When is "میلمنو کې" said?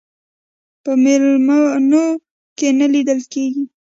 1.03-2.69